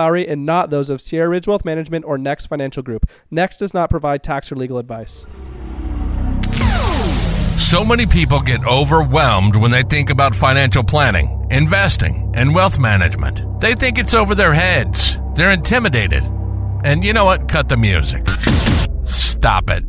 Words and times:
Lowry 0.00 0.26
and 0.26 0.46
not 0.46 0.70
those 0.70 0.88
of 0.88 1.02
Sierra 1.02 1.28
Ridge 1.28 1.46
Wealth 1.46 1.62
Management 1.62 2.06
or 2.06 2.16
Next 2.16 2.46
Financial 2.46 2.82
Group. 2.82 3.06
Next 3.30 3.58
does 3.58 3.74
not 3.74 3.90
provide 3.90 4.22
tax 4.22 4.50
or 4.50 4.56
legal 4.56 4.78
advice. 4.78 5.26
So 7.58 7.84
many 7.84 8.06
people 8.06 8.40
get 8.40 8.66
overwhelmed 8.66 9.56
when 9.56 9.70
they 9.70 9.82
think 9.82 10.08
about 10.08 10.34
financial 10.34 10.82
planning, 10.82 11.46
investing, 11.50 12.32
and 12.34 12.54
wealth 12.54 12.78
management. 12.78 13.60
They 13.60 13.74
think 13.74 13.98
it's 13.98 14.14
over 14.14 14.34
their 14.34 14.54
heads. 14.54 15.18
They're 15.34 15.52
intimidated. 15.52 16.24
And 16.82 17.04
you 17.04 17.12
know 17.12 17.26
what? 17.26 17.46
Cut 17.46 17.68
the 17.68 17.76
music. 17.76 18.26
Stop 19.04 19.68
it. 19.68 19.84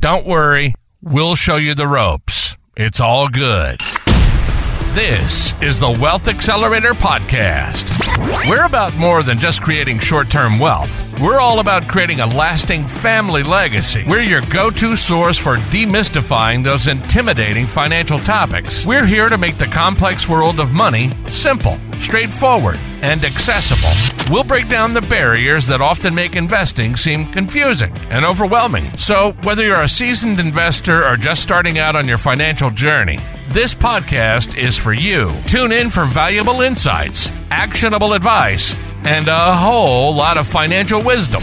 Don't 0.00 0.26
worry. 0.26 0.72
We'll 1.02 1.34
show 1.34 1.56
you 1.56 1.74
the 1.74 1.86
ropes. 1.86 2.56
It's 2.78 2.98
all 2.98 3.28
good. 3.28 3.78
This 4.94 5.54
is 5.62 5.78
the 5.78 5.88
Wealth 5.88 6.26
Accelerator 6.26 6.94
Podcast. 6.94 8.08
We're 8.48 8.64
about 8.64 8.96
more 8.96 9.22
than 9.22 9.38
just 9.38 9.62
creating 9.62 10.00
short 10.00 10.28
term 10.28 10.58
wealth. 10.58 11.00
We're 11.20 11.38
all 11.38 11.60
about 11.60 11.86
creating 11.86 12.18
a 12.18 12.26
lasting 12.26 12.88
family 12.88 13.44
legacy. 13.44 14.02
We're 14.08 14.22
your 14.22 14.40
go 14.50 14.68
to 14.68 14.96
source 14.96 15.38
for 15.38 15.58
demystifying 15.70 16.64
those 16.64 16.88
intimidating 16.88 17.68
financial 17.68 18.18
topics. 18.18 18.84
We're 18.84 19.06
here 19.06 19.28
to 19.28 19.38
make 19.38 19.58
the 19.58 19.66
complex 19.66 20.28
world 20.28 20.58
of 20.58 20.72
money 20.72 21.12
simple, 21.28 21.78
straightforward, 22.00 22.80
and 23.02 23.24
accessible. 23.24 23.92
We'll 24.28 24.42
break 24.42 24.68
down 24.68 24.92
the 24.92 25.02
barriers 25.02 25.68
that 25.68 25.80
often 25.80 26.16
make 26.16 26.34
investing 26.34 26.96
seem 26.96 27.30
confusing 27.30 27.96
and 28.10 28.24
overwhelming. 28.24 28.96
So, 28.96 29.36
whether 29.44 29.64
you're 29.64 29.82
a 29.82 29.88
seasoned 29.88 30.40
investor 30.40 31.06
or 31.06 31.16
just 31.16 31.42
starting 31.42 31.78
out 31.78 31.94
on 31.94 32.08
your 32.08 32.18
financial 32.18 32.70
journey, 32.70 33.20
this 33.52 33.74
podcast 33.74 34.56
is 34.56 34.76
for 34.78 34.92
you. 34.92 35.34
Tune 35.46 35.72
in 35.72 35.90
for 35.90 36.04
valuable 36.04 36.60
insights, 36.60 37.32
actionable 37.50 38.12
advice, 38.12 38.76
and 39.02 39.26
a 39.26 39.56
whole 39.56 40.14
lot 40.14 40.38
of 40.38 40.46
financial 40.46 41.02
wisdom. 41.02 41.42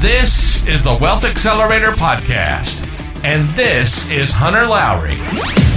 This 0.00 0.66
is 0.68 0.84
the 0.84 0.98
Wealth 1.00 1.24
Accelerator 1.24 1.92
Podcast, 1.92 2.84
and 3.24 3.48
this 3.56 4.06
is 4.10 4.32
Hunter 4.32 4.66
Lowry. 4.66 5.69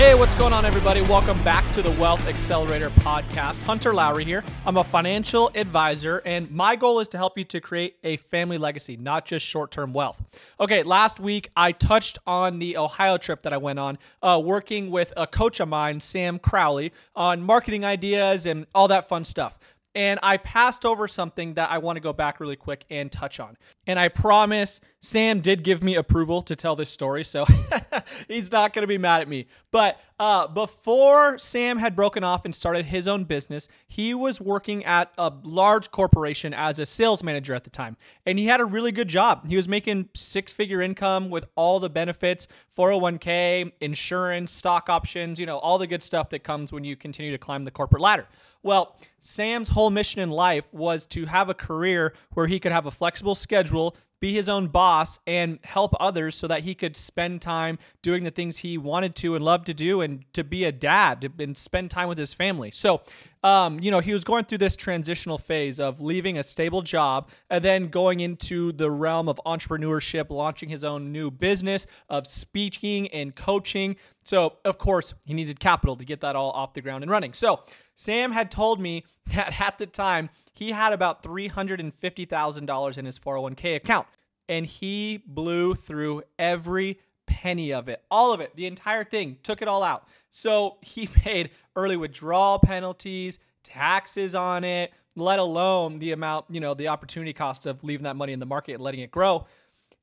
Hey, 0.00 0.14
what's 0.14 0.34
going 0.34 0.54
on, 0.54 0.64
everybody? 0.64 1.02
Welcome 1.02 1.36
back 1.44 1.70
to 1.74 1.82
the 1.82 1.90
Wealth 1.90 2.26
Accelerator 2.26 2.88
podcast. 2.88 3.62
Hunter 3.64 3.92
Lowry 3.92 4.24
here. 4.24 4.42
I'm 4.64 4.78
a 4.78 4.82
financial 4.82 5.50
advisor, 5.54 6.22
and 6.24 6.50
my 6.50 6.74
goal 6.74 7.00
is 7.00 7.08
to 7.08 7.18
help 7.18 7.36
you 7.36 7.44
to 7.44 7.60
create 7.60 7.98
a 8.02 8.16
family 8.16 8.56
legacy, 8.56 8.96
not 8.96 9.26
just 9.26 9.44
short 9.44 9.70
term 9.70 9.92
wealth. 9.92 10.18
Okay, 10.58 10.82
last 10.84 11.20
week 11.20 11.50
I 11.54 11.72
touched 11.72 12.18
on 12.26 12.60
the 12.60 12.78
Ohio 12.78 13.18
trip 13.18 13.42
that 13.42 13.52
I 13.52 13.58
went 13.58 13.78
on, 13.78 13.98
uh, 14.22 14.40
working 14.42 14.90
with 14.90 15.12
a 15.18 15.26
coach 15.26 15.60
of 15.60 15.68
mine, 15.68 16.00
Sam 16.00 16.38
Crowley, 16.38 16.94
on 17.14 17.42
marketing 17.42 17.84
ideas 17.84 18.46
and 18.46 18.66
all 18.74 18.88
that 18.88 19.06
fun 19.06 19.24
stuff. 19.24 19.58
And 19.94 20.20
I 20.22 20.36
passed 20.36 20.86
over 20.86 21.08
something 21.08 21.54
that 21.54 21.70
I 21.70 21.78
want 21.78 21.96
to 21.96 22.00
go 22.00 22.12
back 22.12 22.40
really 22.40 22.56
quick 22.56 22.84
and 22.90 23.10
touch 23.10 23.40
on. 23.40 23.56
And 23.90 23.98
I 23.98 24.06
promise 24.06 24.80
Sam 25.00 25.40
did 25.40 25.64
give 25.64 25.82
me 25.82 25.96
approval 25.96 26.42
to 26.42 26.54
tell 26.54 26.76
this 26.76 26.90
story, 26.90 27.24
so 27.24 27.44
he's 28.28 28.52
not 28.52 28.72
going 28.72 28.84
to 28.84 28.86
be 28.86 28.98
mad 28.98 29.20
at 29.20 29.28
me. 29.28 29.48
But 29.72 29.98
uh, 30.20 30.46
before 30.46 31.38
Sam 31.38 31.78
had 31.78 31.96
broken 31.96 32.22
off 32.22 32.44
and 32.44 32.54
started 32.54 32.84
his 32.84 33.08
own 33.08 33.24
business, 33.24 33.66
he 33.88 34.12
was 34.12 34.40
working 34.40 34.84
at 34.84 35.10
a 35.18 35.32
large 35.42 35.90
corporation 35.90 36.54
as 36.54 36.78
a 36.78 36.86
sales 36.86 37.24
manager 37.24 37.52
at 37.52 37.64
the 37.64 37.70
time. 37.70 37.96
And 38.26 38.38
he 38.38 38.46
had 38.46 38.60
a 38.60 38.64
really 38.64 38.92
good 38.92 39.08
job. 39.08 39.48
He 39.48 39.56
was 39.56 39.66
making 39.66 40.10
six 40.14 40.52
figure 40.52 40.82
income 40.82 41.30
with 41.30 41.46
all 41.56 41.80
the 41.80 41.90
benefits 41.90 42.46
401k, 42.76 43.72
insurance, 43.80 44.52
stock 44.52 44.88
options, 44.88 45.40
you 45.40 45.46
know, 45.46 45.58
all 45.58 45.78
the 45.78 45.86
good 45.86 46.02
stuff 46.02 46.28
that 46.28 46.40
comes 46.40 46.72
when 46.72 46.84
you 46.84 46.94
continue 46.94 47.32
to 47.32 47.38
climb 47.38 47.64
the 47.64 47.70
corporate 47.70 48.02
ladder. 48.02 48.26
Well, 48.62 48.96
Sam's 49.20 49.70
whole 49.70 49.88
mission 49.88 50.20
in 50.20 50.30
life 50.30 50.72
was 50.72 51.06
to 51.06 51.26
have 51.26 51.48
a 51.48 51.54
career 51.54 52.12
where 52.34 52.46
he 52.46 52.60
could 52.60 52.72
have 52.72 52.84
a 52.84 52.90
flexible 52.90 53.34
schedule, 53.34 53.79
be 54.20 54.34
his 54.34 54.48
own 54.48 54.66
boss 54.68 55.18
and 55.26 55.58
help 55.64 55.94
others 55.98 56.36
so 56.36 56.46
that 56.46 56.62
he 56.62 56.74
could 56.74 56.94
spend 56.94 57.40
time 57.40 57.78
doing 58.02 58.22
the 58.22 58.30
things 58.30 58.58
he 58.58 58.76
wanted 58.76 59.14
to 59.14 59.34
and 59.34 59.44
loved 59.44 59.66
to 59.66 59.74
do 59.74 60.02
and 60.02 60.24
to 60.34 60.44
be 60.44 60.64
a 60.64 60.72
dad 60.72 61.32
and 61.38 61.56
spend 61.56 61.90
time 61.90 62.06
with 62.06 62.18
his 62.18 62.34
family. 62.34 62.70
So, 62.70 63.00
um, 63.42 63.80
you 63.80 63.90
know, 63.90 64.00
he 64.00 64.12
was 64.12 64.22
going 64.22 64.44
through 64.44 64.58
this 64.58 64.76
transitional 64.76 65.38
phase 65.38 65.80
of 65.80 66.02
leaving 66.02 66.36
a 66.36 66.42
stable 66.42 66.82
job 66.82 67.30
and 67.48 67.64
then 67.64 67.88
going 67.88 68.20
into 68.20 68.72
the 68.72 68.90
realm 68.90 69.26
of 69.26 69.40
entrepreneurship, 69.46 70.28
launching 70.28 70.68
his 70.68 70.84
own 70.84 71.12
new 71.12 71.30
business, 71.30 71.86
of 72.10 72.26
speaking 72.26 73.08
and 73.08 73.34
coaching. 73.34 73.96
So, 74.24 74.58
of 74.66 74.76
course, 74.76 75.14
he 75.24 75.32
needed 75.32 75.58
capital 75.60 75.96
to 75.96 76.04
get 76.04 76.20
that 76.20 76.36
all 76.36 76.50
off 76.50 76.74
the 76.74 76.82
ground 76.82 77.02
and 77.02 77.10
running. 77.10 77.32
So, 77.32 77.60
Sam 78.00 78.32
had 78.32 78.50
told 78.50 78.80
me 78.80 79.04
that 79.34 79.60
at 79.60 79.76
the 79.76 79.84
time 79.84 80.30
he 80.54 80.72
had 80.72 80.94
about 80.94 81.22
$350,000 81.22 82.98
in 82.98 83.04
his 83.04 83.18
401k 83.18 83.76
account 83.76 84.06
and 84.48 84.64
he 84.64 85.22
blew 85.26 85.74
through 85.74 86.22
every 86.38 86.98
penny 87.26 87.72
of 87.72 87.88
it, 87.90 88.02
all 88.10 88.32
of 88.32 88.40
it, 88.40 88.56
the 88.56 88.66
entire 88.66 89.04
thing, 89.04 89.36
took 89.42 89.60
it 89.60 89.68
all 89.68 89.82
out. 89.82 90.08
So 90.30 90.78
he 90.82 91.06
paid 91.06 91.50
early 91.76 91.96
withdrawal 91.96 92.58
penalties, 92.58 93.38
taxes 93.62 94.34
on 94.34 94.64
it, 94.64 94.92
let 95.14 95.38
alone 95.38 95.96
the 95.96 96.12
amount, 96.12 96.46
you 96.48 96.60
know, 96.60 96.72
the 96.72 96.88
opportunity 96.88 97.34
cost 97.34 97.66
of 97.66 97.84
leaving 97.84 98.04
that 98.04 98.16
money 98.16 98.32
in 98.32 98.40
the 98.40 98.46
market 98.46 98.74
and 98.74 98.82
letting 98.82 99.00
it 99.00 99.10
grow. 99.10 99.46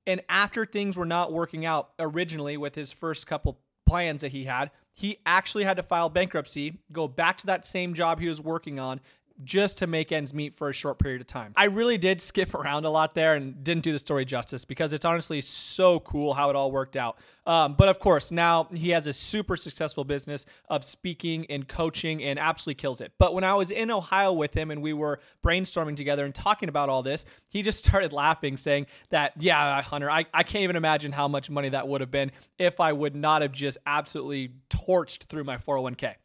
And 0.05 0.21
after 0.29 0.65
things 0.65 0.95
were 0.95 1.05
not 1.05 1.33
working 1.33 1.65
out 1.65 1.89
originally 1.97 2.57
with 2.57 2.75
his 2.75 2.93
first 2.93 3.25
couple 3.25 3.57
plans 3.87 4.21
that 4.21 4.31
he 4.31 4.43
had, 4.43 4.69
he 4.97 5.19
actually 5.27 5.63
had 5.63 5.77
to 5.77 5.83
file 5.83 6.09
bankruptcy, 6.09 6.79
go 6.91 7.07
back 7.07 7.37
to 7.37 7.45
that 7.45 7.67
same 7.67 7.93
job 7.93 8.19
he 8.19 8.27
was 8.27 8.41
working 8.41 8.79
on, 8.79 8.99
just 9.43 9.77
to 9.79 9.87
make 9.87 10.11
ends 10.11 10.33
meet 10.33 10.55
for 10.55 10.69
a 10.69 10.73
short 10.73 10.99
period 10.99 11.21
of 11.21 11.27
time. 11.27 11.53
I 11.55 11.65
really 11.65 11.97
did 11.97 12.21
skip 12.21 12.53
around 12.53 12.85
a 12.85 12.89
lot 12.89 13.13
there 13.13 13.35
and 13.35 13.63
didn't 13.63 13.83
do 13.83 13.91
the 13.91 13.99
story 13.99 14.25
justice 14.25 14.65
because 14.65 14.93
it's 14.93 15.05
honestly 15.05 15.41
so 15.41 15.99
cool 15.99 16.33
how 16.33 16.49
it 16.49 16.55
all 16.55 16.71
worked 16.71 16.97
out. 16.97 17.17
Um, 17.45 17.75
but 17.75 17.87
of 17.87 17.99
course, 17.99 18.31
now 18.31 18.65
he 18.73 18.89
has 18.89 19.07
a 19.07 19.13
super 19.13 19.55
successful 19.55 20.03
business 20.03 20.45
of 20.69 20.83
speaking 20.83 21.45
and 21.49 21.67
coaching 21.67 22.23
and 22.23 22.37
absolutely 22.37 22.81
kills 22.81 22.99
it. 22.99 23.13
But 23.17 23.33
when 23.33 23.43
I 23.43 23.53
was 23.53 23.71
in 23.71 23.91
Ohio 23.91 24.33
with 24.33 24.53
him 24.53 24.71
and 24.71 24.81
we 24.81 24.93
were 24.93 25.19
brainstorming 25.43 25.95
together 25.95 26.25
and 26.25 26.35
talking 26.35 26.67
about 26.67 26.89
all 26.89 27.03
this, 27.03 27.25
he 27.49 27.61
just 27.61 27.85
started 27.85 28.11
laughing, 28.11 28.57
saying 28.57 28.87
that, 29.09 29.33
yeah, 29.37 29.81
Hunter, 29.81 30.09
I, 30.09 30.25
I 30.33 30.43
can't 30.43 30.63
even 30.63 30.75
imagine 30.75 31.11
how 31.11 31.27
much 31.27 31.49
money 31.49 31.69
that 31.69 31.87
would 31.87 32.01
have 32.01 32.11
been 32.11 32.31
if 32.57 32.79
I 32.79 32.91
would 32.91 33.15
not 33.15 33.41
have 33.41 33.51
just 33.51 33.77
absolutely 33.85 34.51
torched 34.69 35.23
through 35.25 35.43
my 35.43 35.57
401k. 35.57 36.15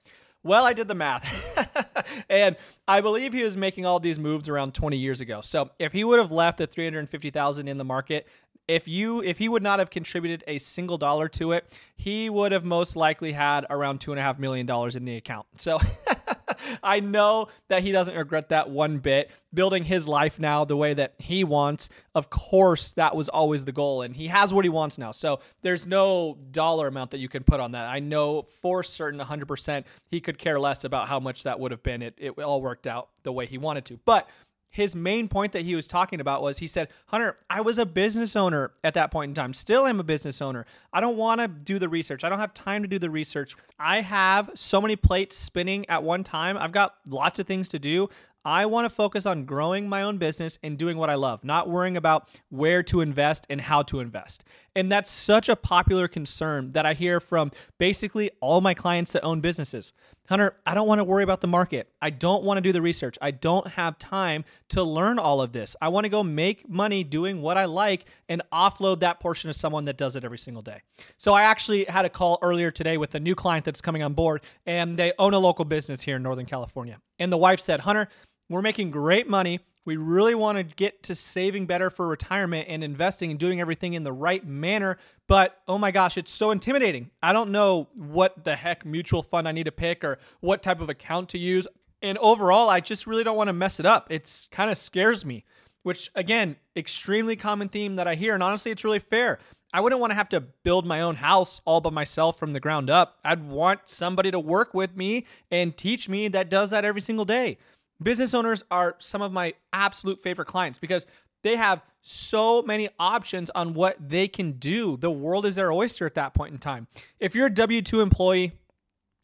Well, 0.45 0.65
I 0.67 0.73
did 0.73 0.89
the 0.89 0.95
math. 0.95 1.87
and 2.29 2.57
I 2.87 3.01
believe 3.01 3.33
he 3.33 3.43
was 3.43 3.57
making 3.57 3.87
all 3.87 4.01
these 4.01 4.19
moves 4.19 4.49
around 4.49 4.75
20 4.75 4.97
years 4.97 5.21
ago. 5.21 5.41
So 5.41 5.71
if 5.79 5.93
he 5.93 6.05
would 6.05 6.19
have 6.19 6.33
left 6.33 6.59
the 6.59 6.67
350,000 6.67 7.69
in 7.69 7.79
the 7.79 7.85
market, 7.85 8.27
if 8.69 8.87
you 8.87 9.23
if 9.23 9.39
he 9.39 9.49
would 9.49 9.63
not 9.63 9.79
have 9.81 9.91
contributed 9.91 10.45
a 10.47 10.59
single 10.59 10.97
dollar 10.97 11.29
to 11.29 11.53
it, 11.53 11.79
he 11.97 12.31
would 12.31 12.53
have 12.53 12.65
most 12.65 12.97
likely 12.97 13.33
had 13.33 13.67
around 13.71 14.01
two 14.01 14.13
and 14.13 14.21
a 14.21 14.23
half 14.23 14.39
million 14.39 14.67
dollars 14.67 14.97
in 14.97 15.05
the 15.05 15.17
account. 15.17 15.47
So 15.57 15.81
I 16.83 17.01
know 17.01 17.49
that 17.69 17.83
he 17.83 17.93
doesn't 17.93 18.17
regret 18.17 18.51
that 18.51 18.71
one 18.71 18.99
bit. 18.99 19.31
Building 19.55 19.85
his 19.85 20.09
life 20.09 20.39
now 20.39 20.65
the 20.65 20.77
way 20.77 20.95
that 20.95 21.15
he 21.19 21.45
wants, 21.45 21.89
of 22.15 22.31
course, 22.31 22.93
that 22.93 23.15
was 23.15 23.29
always 23.29 23.65
the 23.65 23.73
goal, 23.73 24.03
and 24.03 24.17
he 24.17 24.29
has 24.29 24.55
what 24.55 24.65
he 24.65 24.71
wants 24.71 24.99
now. 24.99 25.13
So 25.13 25.41
there's 25.63 25.87
no 25.87 26.39
dollar 26.51 26.89
amount 26.89 27.11
that 27.11 27.19
you 27.19 27.29
can 27.29 27.45
put 27.45 27.61
on 27.61 27.73
that. 27.73 27.87
I 27.87 27.99
know 27.99 28.43
for 28.43 28.83
certain 28.83 29.21
100% 29.21 29.85
he 30.11 30.21
could 30.21 30.39
care 30.39 30.59
less 30.59 30.85
about 30.85 31.09
how 31.09 31.21
much 31.21 31.43
that 31.43 31.61
would 31.61 31.71
have 31.71 31.83
been. 31.83 32.03
It, 32.03 32.15
it 32.17 32.39
all 32.39 32.63
worked 32.63 32.87
out 32.87 33.09
the 33.23 33.33
way 33.33 33.47
he 33.47 33.59
wanted 33.59 33.85
to. 33.87 34.01
But 34.05 34.29
his 34.73 34.97
main 34.97 35.29
point 35.29 35.53
that 35.53 35.63
he 35.63 35.77
was 35.77 35.87
talking 35.87 36.19
about 36.19 36.43
was 36.43 36.59
he 36.59 36.67
said, 36.67 36.89
Hunter, 37.07 37.37
I 37.51 37.61
was 37.61 37.79
a 37.79 37.85
business 37.85 38.35
owner 38.35 38.73
at 38.83 38.95
that 38.95 39.11
point 39.11 39.29
in 39.29 39.35
time. 39.35 39.53
Still 39.53 39.87
am 39.87 40.01
a 40.01 40.03
business 40.03 40.41
owner. 40.41 40.65
I 40.95 41.01
don't 41.03 41.19
want 41.19 41.43
to 41.43 41.47
do 41.47 41.79
the 41.79 41.91
research. 41.91 42.25
I 42.25 42.31
don't 42.31 42.39
have 42.39 42.55
time 42.55 42.81
to 42.81 42.89
do 42.89 42.99
the 42.99 43.11
research. 43.11 43.55
I 43.79 44.01
have 44.01 44.51
so 44.55 44.81
many 44.81 44.97
plates 44.97 45.37
spinning 45.37 45.87
at 45.91 46.03
one 46.03 46.25
time. 46.25 46.57
I've 46.57 46.73
got 46.73 46.95
lots 47.07 47.39
of 47.39 47.47
things 47.47 47.69
to 47.69 47.79
do. 47.79 48.09
I 48.45 48.67
want 48.67 48.87
to 48.87 48.91
focus 48.91 49.25
on 49.27 49.45
growing 49.45 49.89
my 49.89 50.03
own 50.03 50.19
business 50.19 50.59
and 50.63 50.77
doing 50.77 50.97
what 50.97 51.11
I 51.11 51.15
love, 51.15 51.45
not 51.45 51.69
worrying 51.69 51.97
about 51.97 52.29
where 52.49 52.83
to 52.85 53.01
invest 53.01 53.47
and 53.49 53.61
how 53.61 53.83
to 53.83 54.01
invest. 54.01 54.43
And 54.75 54.91
that's 54.91 55.11
such 55.11 55.49
a 55.49 55.55
popular 55.55 56.09
concern 56.09 56.73
that 56.73 56.85
I 56.85 56.95
hear 56.95 57.21
from 57.21 57.53
basically 57.79 58.31
all 58.41 58.61
my 58.61 58.75
clients 58.75 59.13
that 59.13 59.23
own 59.23 59.41
businesses. 59.41 59.93
Hunter, 60.29 60.55
I 60.65 60.75
don't 60.75 60.87
want 60.87 61.01
to 61.01 61.05
worry 61.05 61.25
about 61.25 61.41
the 61.41 61.49
market. 61.49 61.91
I 62.01 62.11
don't 62.11 62.45
want 62.45 62.57
to 62.59 62.61
do 62.61 62.73
the 62.73 62.81
research. 62.81 63.19
I 63.21 63.33
don't 63.33 63.67
have 63.67 63.99
time 63.99 64.45
to 64.69 64.83
learn 64.83 65.19
all 65.19 65.43
of 65.43 65.53
this. 65.53 65.75
I 65.81 65.89
want 65.89 66.05
to 66.05 66.09
go 66.09 66.23
make 66.23 66.69
money 66.69 67.03
doing 67.03 67.43
what 67.43 67.59
I 67.59 67.65
like 67.65 68.05
and 68.29 68.41
offload 68.53 69.01
that 69.01 69.19
portion 69.21 69.49
to 69.49 69.55
someone 69.55 69.85
that 69.87 69.99
does 69.99 70.15
it 70.15 70.25
every 70.25 70.39
single 70.39 70.63
day. 70.63 70.83
So 71.17 71.35
I 71.35 71.43
actually 71.43 71.85
had 71.85 72.05
a 72.05 72.09
call 72.09 72.39
earlier 72.41 72.71
today 72.71 72.97
with 72.97 73.15
a 73.15 73.21
new 73.21 73.35
client 73.35 73.65
that's 73.65 73.81
coming 73.81 74.03
on 74.03 74.15
board, 74.15 74.43
and 74.65 74.97
they 74.97 75.13
own 75.19 75.35
a 75.35 75.39
local 75.39 75.65
business 75.65 76.03
here 76.03 76.17
in 76.17 76.23
Northern 76.23 76.47
California. 76.47 76.99
And 77.19 77.33
the 77.33 77.37
wife 77.37 77.61
said, 77.61 77.81
Hunter, 77.81 78.09
we're 78.49 78.63
making 78.63 78.91
great 78.91 79.29
money. 79.29 79.61
We 79.85 79.97
really 79.97 80.35
want 80.35 80.59
to 80.59 80.65
get 80.65 81.03
to 81.05 81.15
saving 81.15 81.67
better 81.67 81.91
for 81.91 82.07
retirement 82.07 82.69
and 82.69 82.85
investing 82.85 83.31
and 83.31 83.41
doing 83.41 83.61
everything 83.61 83.95
in 83.95 84.05
the 84.05 84.13
right 84.13 84.47
manner. 84.47 84.97
But 85.27 85.59
oh 85.67 85.79
my 85.79 85.91
gosh, 85.91 86.17
it's 86.17 86.31
so 86.31 86.53
intimidating. 86.53 87.11
I 87.23 87.33
don't 87.33 87.51
know 87.51 87.89
what 87.97 88.45
the 88.45 88.55
heck 88.55 88.85
mutual 88.85 89.23
fund 89.23 89.49
I 89.49 89.53
need 89.53 89.65
to 89.65 89.73
pick 89.73 90.05
or 90.05 90.19
what 90.41 90.63
type 90.63 90.81
of 90.81 90.89
account 90.89 91.31
to 91.31 91.39
use. 91.39 91.67
And 92.01 92.17
overall, 92.19 92.69
I 92.69 92.81
just 92.81 93.07
really 93.07 93.25
don't 93.25 93.37
want 93.37 93.49
to 93.49 93.53
mess 93.53 93.81
it 93.81 93.87
up. 93.87 94.07
It's 94.11 94.47
kind 94.51 94.71
of 94.71 94.77
scares 94.77 95.25
me, 95.25 95.45
which 95.83 96.11
again, 96.15 96.57
extremely 96.77 97.35
common 97.35 97.69
theme 97.69 97.97
that 97.97 98.07
I 98.07 98.15
hear. 98.15 98.35
And 98.35 98.43
honestly, 98.43 98.71
it's 98.71 98.85
really 98.85 98.99
fair. 99.01 99.39
I 99.75 99.81
wouldn't 99.81 100.01
want 100.01 100.11
to 100.11 100.17
have 100.17 100.29
to 100.31 100.41
build 100.41 100.85
my 100.85 101.01
own 101.01 101.17
house 101.17 101.61
all 101.65 101.81
by 101.81 101.91
myself 101.91 102.39
from 102.39 102.51
the 102.51 102.61
ground 102.61 102.91
up. 102.91 103.17
I'd 103.25 103.43
want 103.43 103.81
somebody 103.87 104.31
to 104.31 104.39
work 104.39 104.75
with 104.75 104.97
me 104.97 105.27
and 105.51 105.75
teach 105.77 106.09
me 106.09 106.29
that 106.29 106.51
does 106.51 106.71
that 106.71 106.85
every 106.85 107.01
single 107.01 107.25
day. 107.25 107.57
Business 108.03 108.35
owners 108.35 108.65
are 108.71 108.97
some 108.99 109.23
of 109.23 109.33
my 109.33 109.55
absolute 109.73 110.21
favorite 110.21 110.47
clients 110.47 110.79
because 110.79 111.07
they 111.43 111.57
have 111.57 111.83
so 112.01 112.63
many 112.63 112.89
options 112.99 113.51
on 113.51 113.75
what 113.75 113.97
they 114.01 114.29
can 114.29 114.53
do. 114.53 114.97
The 114.97 115.11
world 115.11 115.47
is 115.47 115.57
their 115.57 115.73
oyster 115.73 116.07
at 116.07 116.15
that 116.15 116.35
point 116.35 116.53
in 116.53 116.59
time. 116.59 116.87
If 117.21 117.35
you're 117.35 117.47
a 117.47 117.55
W 117.55 117.83
2 117.83 118.01
employee, 118.01 118.53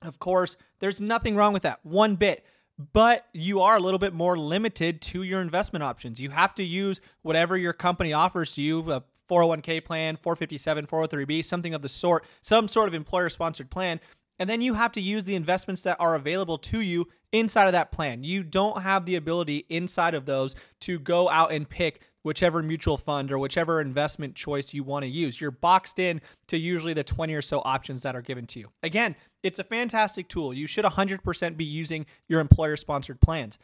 of 0.02 0.18
course, 0.18 0.56
there's 0.80 1.00
nothing 1.00 1.36
wrong 1.36 1.52
with 1.52 1.62
that, 1.62 1.80
one 1.84 2.16
bit. 2.16 2.44
But 2.92 3.26
you 3.32 3.60
are 3.62 3.76
a 3.76 3.80
little 3.80 3.98
bit 3.98 4.14
more 4.14 4.38
limited 4.38 5.00
to 5.02 5.24
your 5.24 5.40
investment 5.40 5.82
options. 5.82 6.20
You 6.20 6.30
have 6.30 6.54
to 6.54 6.62
use 6.62 7.00
whatever 7.22 7.56
your 7.56 7.72
company 7.72 8.12
offers 8.12 8.54
to 8.54 8.62
you 8.62 8.92
a 8.92 9.02
401k 9.28 9.84
plan, 9.84 10.16
457, 10.16 10.86
403b, 10.86 11.44
something 11.44 11.74
of 11.74 11.82
the 11.82 11.88
sort, 11.88 12.24
some 12.40 12.68
sort 12.68 12.88
of 12.88 12.94
employer 12.94 13.28
sponsored 13.28 13.68
plan. 13.68 14.00
And 14.38 14.48
then 14.48 14.60
you 14.60 14.74
have 14.74 14.92
to 14.92 15.00
use 15.00 15.24
the 15.24 15.34
investments 15.34 15.82
that 15.82 15.96
are 15.98 16.14
available 16.14 16.58
to 16.58 16.80
you 16.80 17.08
inside 17.32 17.66
of 17.66 17.72
that 17.72 17.92
plan. 17.92 18.24
You 18.24 18.42
don't 18.42 18.82
have 18.82 19.04
the 19.04 19.16
ability 19.16 19.66
inside 19.68 20.14
of 20.14 20.26
those 20.26 20.54
to 20.80 20.98
go 20.98 21.28
out 21.28 21.52
and 21.52 21.68
pick 21.68 22.02
whichever 22.22 22.62
mutual 22.62 22.96
fund 22.96 23.32
or 23.32 23.38
whichever 23.38 23.80
investment 23.80 24.34
choice 24.34 24.74
you 24.74 24.84
want 24.84 25.02
to 25.02 25.08
use. 25.08 25.40
You're 25.40 25.50
boxed 25.50 25.98
in 25.98 26.20
to 26.48 26.58
usually 26.58 26.92
the 26.92 27.04
20 27.04 27.34
or 27.34 27.42
so 27.42 27.62
options 27.64 28.02
that 28.02 28.14
are 28.14 28.22
given 28.22 28.46
to 28.48 28.60
you. 28.60 28.68
Again, 28.82 29.16
it's 29.42 29.58
a 29.58 29.64
fantastic 29.64 30.28
tool. 30.28 30.52
You 30.52 30.66
should 30.66 30.84
100% 30.84 31.56
be 31.56 31.64
using 31.64 32.06
your 32.28 32.40
employer 32.40 32.76
sponsored 32.76 33.20
plans. 33.20 33.58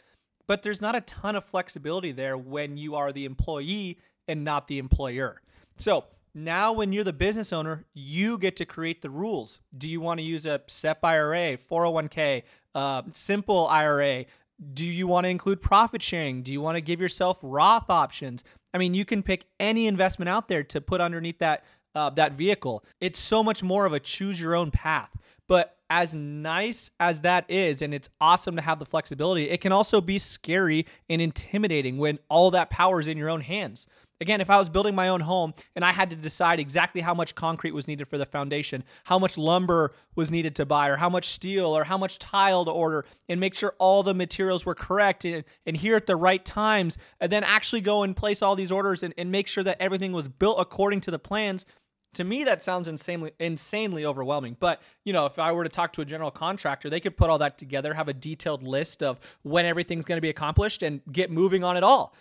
But 0.46 0.62
there's 0.62 0.80
not 0.80 0.94
a 0.94 1.00
ton 1.02 1.36
of 1.36 1.44
flexibility 1.44 2.12
there 2.12 2.36
when 2.36 2.76
you 2.76 2.94
are 2.94 3.12
the 3.12 3.24
employee 3.24 3.98
and 4.28 4.44
not 4.44 4.68
the 4.68 4.78
employer. 4.78 5.40
So, 5.76 6.04
now, 6.34 6.72
when 6.72 6.92
you're 6.92 7.04
the 7.04 7.12
business 7.12 7.52
owner, 7.52 7.84
you 7.94 8.38
get 8.38 8.56
to 8.56 8.64
create 8.64 9.02
the 9.02 9.10
rules. 9.10 9.60
Do 9.76 9.88
you 9.88 10.00
want 10.00 10.18
to 10.18 10.24
use 10.24 10.46
a 10.46 10.60
SEP 10.66 11.04
IRA, 11.04 11.56
401k, 11.56 12.42
uh, 12.74 13.02
simple 13.12 13.68
IRA? 13.68 14.24
Do 14.72 14.84
you 14.84 15.06
want 15.06 15.24
to 15.24 15.28
include 15.28 15.62
profit 15.62 16.02
sharing? 16.02 16.42
Do 16.42 16.52
you 16.52 16.60
want 16.60 16.76
to 16.76 16.80
give 16.80 17.00
yourself 17.00 17.38
Roth 17.42 17.88
options? 17.88 18.42
I 18.72 18.78
mean, 18.78 18.94
you 18.94 19.04
can 19.04 19.22
pick 19.22 19.46
any 19.60 19.86
investment 19.86 20.28
out 20.28 20.48
there 20.48 20.64
to 20.64 20.80
put 20.80 21.00
underneath 21.00 21.38
that 21.38 21.64
uh, 21.94 22.10
that 22.10 22.32
vehicle. 22.32 22.84
It's 23.00 23.20
so 23.20 23.40
much 23.42 23.62
more 23.62 23.86
of 23.86 23.92
a 23.92 24.00
choose 24.00 24.40
your 24.40 24.56
own 24.56 24.72
path. 24.72 25.10
But 25.46 25.76
as 25.90 26.14
nice 26.14 26.90
as 26.98 27.20
that 27.20 27.48
is, 27.48 27.82
and 27.82 27.94
it's 27.94 28.08
awesome 28.20 28.56
to 28.56 28.62
have 28.62 28.78
the 28.80 28.84
flexibility, 28.84 29.50
it 29.50 29.60
can 29.60 29.70
also 29.70 30.00
be 30.00 30.18
scary 30.18 30.86
and 31.08 31.22
intimidating 31.22 31.98
when 31.98 32.18
all 32.28 32.50
that 32.50 32.70
power 32.70 32.98
is 32.98 33.06
in 33.06 33.18
your 33.18 33.28
own 33.28 33.42
hands. 33.42 33.86
Again, 34.20 34.40
if 34.40 34.48
I 34.48 34.58
was 34.58 34.68
building 34.68 34.94
my 34.94 35.08
own 35.08 35.20
home 35.20 35.54
and 35.74 35.84
I 35.84 35.92
had 35.92 36.10
to 36.10 36.16
decide 36.16 36.60
exactly 36.60 37.00
how 37.00 37.14
much 37.14 37.34
concrete 37.34 37.72
was 37.72 37.88
needed 37.88 38.06
for 38.06 38.16
the 38.16 38.26
foundation, 38.26 38.84
how 39.04 39.18
much 39.18 39.36
lumber 39.36 39.92
was 40.14 40.30
needed 40.30 40.54
to 40.56 40.66
buy, 40.66 40.88
or 40.88 40.96
how 40.96 41.08
much 41.08 41.28
steel, 41.30 41.76
or 41.76 41.84
how 41.84 41.98
much 41.98 42.18
tile 42.18 42.64
to 42.64 42.70
order, 42.70 43.04
and 43.28 43.40
make 43.40 43.54
sure 43.54 43.74
all 43.78 44.02
the 44.02 44.14
materials 44.14 44.64
were 44.64 44.74
correct 44.74 45.24
and, 45.24 45.44
and 45.66 45.76
here 45.76 45.96
at 45.96 46.06
the 46.06 46.16
right 46.16 46.44
times, 46.44 46.96
and 47.20 47.30
then 47.32 47.42
actually 47.42 47.80
go 47.80 48.02
and 48.02 48.14
place 48.14 48.40
all 48.40 48.54
these 48.54 48.70
orders 48.70 49.02
and, 49.02 49.12
and 49.18 49.30
make 49.30 49.48
sure 49.48 49.64
that 49.64 49.76
everything 49.80 50.12
was 50.12 50.28
built 50.28 50.56
according 50.60 51.00
to 51.00 51.10
the 51.10 51.18
plans, 51.18 51.66
to 52.14 52.24
me 52.24 52.44
that 52.44 52.62
sounds 52.62 52.86
insanely 52.88 53.32
insanely 53.40 54.04
overwhelming. 54.04 54.56
But 54.58 54.80
you 55.04 55.12
know 55.12 55.26
if 55.26 55.38
i 55.38 55.50
were 55.52 55.64
to 55.64 55.68
talk 55.68 55.92
to 55.94 56.00
a 56.00 56.04
general 56.04 56.30
contractor 56.30 56.88
they 56.88 57.00
could 57.00 57.16
put 57.16 57.28
all 57.28 57.38
that 57.38 57.58
together 57.58 57.92
have 57.92 58.08
a 58.08 58.14
detailed 58.14 58.62
list 58.62 59.02
of 59.02 59.18
when 59.42 59.66
everything's 59.66 60.04
going 60.04 60.16
to 60.16 60.22
be 60.22 60.30
accomplished 60.30 60.82
and 60.82 61.00
get 61.10 61.30
moving 61.30 61.64
on 61.64 61.76
it 61.76 61.82
all 61.82 62.14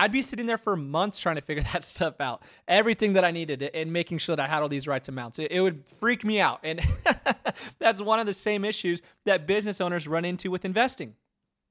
I'd 0.00 0.12
be 0.12 0.22
sitting 0.22 0.46
there 0.46 0.56
for 0.56 0.76
months 0.76 1.18
trying 1.18 1.36
to 1.36 1.42
figure 1.42 1.62
that 1.72 1.84
stuff 1.84 2.20
out, 2.20 2.42
everything 2.66 3.12
that 3.12 3.24
I 3.24 3.30
needed, 3.30 3.62
and 3.62 3.92
making 3.92 4.16
sure 4.18 4.34
that 4.34 4.42
I 4.42 4.48
had 4.48 4.62
all 4.62 4.68
these 4.68 4.88
rights 4.88 5.10
amounts. 5.10 5.38
It, 5.38 5.52
it 5.52 5.60
would 5.60 5.86
freak 5.86 6.24
me 6.24 6.40
out. 6.40 6.60
And 6.64 6.80
that's 7.78 8.00
one 8.00 8.18
of 8.18 8.24
the 8.24 8.32
same 8.32 8.64
issues 8.64 9.02
that 9.26 9.46
business 9.46 9.78
owners 9.80 10.08
run 10.08 10.24
into 10.24 10.50
with 10.50 10.64
investing. 10.64 11.16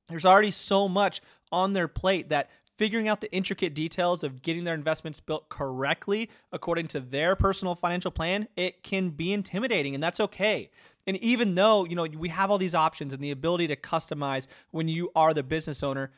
There's 0.09 0.25
already 0.25 0.51
so 0.51 0.87
much 0.87 1.21
on 1.51 1.73
their 1.73 1.87
plate 1.87 2.29
that 2.29 2.51
figuring 2.77 3.07
out 3.07 3.19
the 3.19 3.31
intricate 3.33 3.73
details 3.73 4.23
of 4.23 4.41
getting 4.43 4.63
their 4.63 4.73
investments 4.75 5.19
built 5.19 5.49
correctly 5.49 6.29
according 6.51 6.87
to 6.87 6.99
their 6.99 7.35
personal 7.35 7.75
financial 7.75 8.11
plan, 8.11 8.47
it 8.55 8.83
can 8.83 9.09
be 9.09 9.33
intimidating 9.33 9.93
and 9.93 10.01
that's 10.01 10.19
okay. 10.19 10.69
And 11.05 11.17
even 11.17 11.55
though, 11.55 11.83
you 11.83 11.95
know, 11.95 12.07
we 12.17 12.29
have 12.29 12.49
all 12.51 12.57
these 12.57 12.75
options 12.75 13.11
and 13.11 13.21
the 13.23 13.31
ability 13.31 13.67
to 13.67 13.75
customize 13.75 14.47
when 14.71 14.87
you 14.87 15.11
are 15.15 15.33
the 15.33 15.43
business 15.43 15.83
owner, 15.83 16.11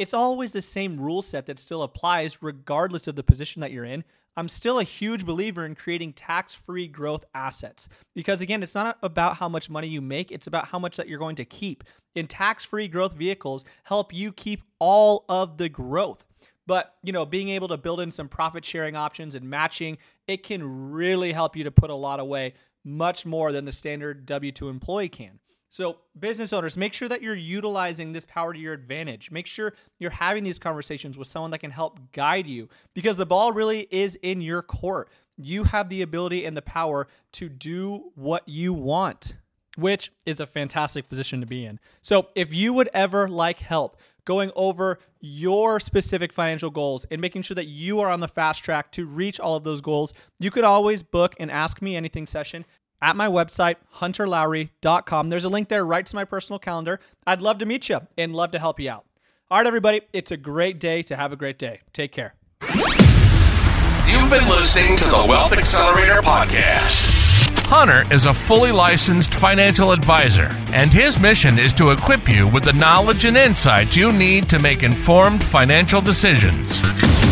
it's 0.00 0.14
always 0.14 0.52
the 0.52 0.62
same 0.62 0.98
rule 0.98 1.20
set 1.20 1.44
that 1.44 1.58
still 1.58 1.82
applies 1.82 2.42
regardless 2.42 3.06
of 3.06 3.16
the 3.16 3.22
position 3.22 3.60
that 3.60 3.70
you're 3.70 3.84
in. 3.84 4.02
I'm 4.34 4.48
still 4.48 4.78
a 4.78 4.82
huge 4.82 5.26
believer 5.26 5.66
in 5.66 5.74
creating 5.74 6.14
tax 6.14 6.54
free 6.54 6.88
growth 6.88 7.26
assets 7.34 7.86
because, 8.14 8.40
again, 8.40 8.62
it's 8.62 8.74
not 8.74 8.96
about 9.02 9.36
how 9.36 9.46
much 9.46 9.68
money 9.68 9.88
you 9.88 10.00
make, 10.00 10.32
it's 10.32 10.46
about 10.46 10.68
how 10.68 10.78
much 10.78 10.96
that 10.96 11.06
you're 11.06 11.18
going 11.18 11.36
to 11.36 11.44
keep. 11.44 11.84
And 12.16 12.30
tax 12.30 12.64
free 12.64 12.88
growth 12.88 13.12
vehicles 13.12 13.66
help 13.84 14.14
you 14.14 14.32
keep 14.32 14.62
all 14.78 15.26
of 15.28 15.58
the 15.58 15.68
growth. 15.68 16.24
But, 16.66 16.94
you 17.02 17.12
know, 17.12 17.26
being 17.26 17.50
able 17.50 17.68
to 17.68 17.76
build 17.76 18.00
in 18.00 18.10
some 18.10 18.28
profit 18.28 18.64
sharing 18.64 18.96
options 18.96 19.34
and 19.34 19.50
matching, 19.50 19.98
it 20.26 20.44
can 20.44 20.90
really 20.92 21.32
help 21.32 21.56
you 21.56 21.64
to 21.64 21.70
put 21.70 21.90
a 21.90 21.94
lot 21.94 22.20
away 22.20 22.54
much 22.86 23.26
more 23.26 23.52
than 23.52 23.66
the 23.66 23.72
standard 23.72 24.24
W 24.24 24.50
2 24.50 24.70
employee 24.70 25.10
can. 25.10 25.40
So, 25.72 25.98
business 26.18 26.52
owners, 26.52 26.76
make 26.76 26.92
sure 26.92 27.08
that 27.08 27.22
you're 27.22 27.36
utilizing 27.36 28.12
this 28.12 28.24
power 28.24 28.52
to 28.52 28.58
your 28.58 28.72
advantage. 28.72 29.30
Make 29.30 29.46
sure 29.46 29.72
you're 30.00 30.10
having 30.10 30.42
these 30.42 30.58
conversations 30.58 31.16
with 31.16 31.28
someone 31.28 31.52
that 31.52 31.58
can 31.58 31.70
help 31.70 32.10
guide 32.10 32.48
you 32.48 32.68
because 32.92 33.16
the 33.16 33.24
ball 33.24 33.52
really 33.52 33.86
is 33.92 34.16
in 34.16 34.40
your 34.40 34.62
court. 34.62 35.08
You 35.36 35.62
have 35.62 35.88
the 35.88 36.02
ability 36.02 36.44
and 36.44 36.56
the 36.56 36.62
power 36.62 37.06
to 37.32 37.48
do 37.48 38.10
what 38.16 38.48
you 38.48 38.72
want, 38.72 39.36
which 39.76 40.10
is 40.26 40.40
a 40.40 40.46
fantastic 40.46 41.08
position 41.08 41.40
to 41.40 41.46
be 41.46 41.64
in. 41.64 41.78
So, 42.02 42.26
if 42.34 42.52
you 42.52 42.72
would 42.72 42.90
ever 42.92 43.28
like 43.28 43.60
help 43.60 43.96
going 44.24 44.50
over 44.56 44.98
your 45.20 45.78
specific 45.78 46.32
financial 46.32 46.70
goals 46.70 47.04
and 47.12 47.20
making 47.20 47.42
sure 47.42 47.54
that 47.54 47.68
you 47.68 48.00
are 48.00 48.10
on 48.10 48.18
the 48.18 48.28
fast 48.28 48.64
track 48.64 48.90
to 48.92 49.06
reach 49.06 49.38
all 49.38 49.54
of 49.54 49.62
those 49.62 49.80
goals, 49.80 50.14
you 50.40 50.50
could 50.50 50.64
always 50.64 51.04
book 51.04 51.36
an 51.38 51.48
Ask 51.48 51.80
Me 51.80 51.94
Anything 51.94 52.26
session 52.26 52.66
at 53.02 53.16
my 53.16 53.28
website, 53.28 53.76
hunterlowry.com. 53.96 55.30
There's 55.30 55.44
a 55.44 55.48
link 55.48 55.68
there 55.68 55.84
right 55.84 56.06
to 56.06 56.16
my 56.16 56.24
personal 56.24 56.58
calendar. 56.58 57.00
I'd 57.26 57.42
love 57.42 57.58
to 57.58 57.66
meet 57.66 57.88
you 57.88 58.00
and 58.16 58.34
love 58.34 58.52
to 58.52 58.58
help 58.58 58.80
you 58.80 58.90
out. 58.90 59.04
All 59.50 59.58
right, 59.58 59.66
everybody, 59.66 60.02
it's 60.12 60.30
a 60.30 60.36
great 60.36 60.78
day 60.78 61.02
to 61.02 61.16
have 61.16 61.32
a 61.32 61.36
great 61.36 61.58
day. 61.58 61.80
Take 61.92 62.12
care. 62.12 62.34
You've 62.62 64.30
been 64.30 64.48
listening 64.48 64.96
to 64.96 65.04
the 65.04 65.24
Wealth 65.28 65.52
Accelerator 65.52 66.20
Podcast. 66.20 67.18
Hunter 67.66 68.12
is 68.12 68.26
a 68.26 68.34
fully 68.34 68.72
licensed 68.72 69.32
financial 69.32 69.92
advisor, 69.92 70.50
and 70.72 70.92
his 70.92 71.20
mission 71.20 71.56
is 71.56 71.72
to 71.74 71.92
equip 71.92 72.28
you 72.28 72.48
with 72.48 72.64
the 72.64 72.72
knowledge 72.72 73.26
and 73.26 73.36
insights 73.36 73.96
you 73.96 74.12
need 74.12 74.48
to 74.48 74.58
make 74.58 74.82
informed 74.82 75.42
financial 75.44 76.00
decisions. 76.00 76.89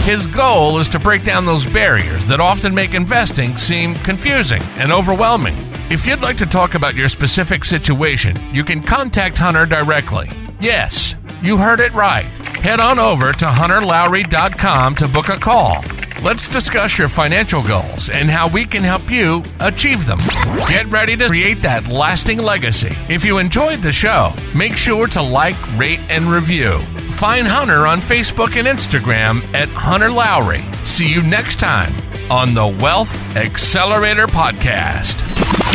His 0.08 0.26
goal 0.26 0.78
is 0.78 0.88
to 0.88 0.98
break 0.98 1.22
down 1.22 1.44
those 1.44 1.66
barriers 1.66 2.24
that 2.28 2.40
often 2.40 2.74
make 2.74 2.94
investing 2.94 3.58
seem 3.58 3.94
confusing 3.96 4.62
and 4.78 4.90
overwhelming. 4.90 5.54
If 5.90 6.06
you'd 6.06 6.22
like 6.22 6.38
to 6.38 6.46
talk 6.46 6.74
about 6.74 6.94
your 6.94 7.08
specific 7.08 7.62
situation, 7.62 8.34
you 8.50 8.64
can 8.64 8.82
contact 8.82 9.36
Hunter 9.36 9.66
directly. 9.66 10.30
Yes, 10.60 11.14
you 11.42 11.58
heard 11.58 11.80
it 11.80 11.92
right. 11.92 12.24
Head 12.56 12.80
on 12.80 12.98
over 12.98 13.32
to 13.32 13.44
hunterlowry.com 13.44 14.94
to 14.94 15.08
book 15.08 15.28
a 15.28 15.38
call 15.38 15.84
Let's 16.20 16.48
discuss 16.48 16.98
your 16.98 17.08
financial 17.08 17.62
goals 17.62 18.10
and 18.10 18.28
how 18.28 18.48
we 18.48 18.64
can 18.64 18.82
help 18.82 19.08
you 19.08 19.44
achieve 19.60 20.04
them. 20.04 20.18
Get 20.66 20.86
ready 20.88 21.16
to 21.16 21.28
create 21.28 21.62
that 21.62 21.86
lasting 21.86 22.38
legacy. 22.38 22.92
If 23.08 23.24
you 23.24 23.38
enjoyed 23.38 23.82
the 23.82 23.92
show, 23.92 24.32
make 24.52 24.76
sure 24.76 25.06
to 25.08 25.22
like, 25.22 25.56
rate, 25.78 26.00
and 26.08 26.24
review. 26.24 26.80
Find 27.12 27.46
Hunter 27.46 27.86
on 27.86 28.00
Facebook 28.00 28.56
and 28.56 28.66
Instagram 28.66 29.44
at 29.54 29.68
Hunter 29.68 30.10
Lowry. 30.10 30.62
See 30.84 31.08
you 31.08 31.22
next 31.22 31.60
time 31.60 31.94
on 32.30 32.52
the 32.52 32.66
Wealth 32.66 33.14
Accelerator 33.36 34.26
Podcast. 34.26 35.67